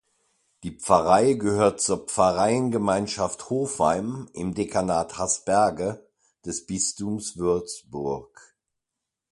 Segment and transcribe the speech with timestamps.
[0.63, 6.07] Die Pfarrei gehört zur Pfarreiengemeinschaft Hofheim im Dekanat Haßberge
[6.43, 8.55] des Bistums Würzburg.